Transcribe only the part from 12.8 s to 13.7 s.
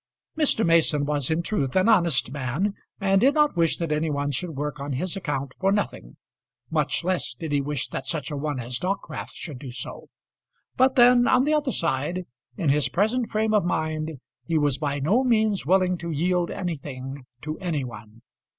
present frame of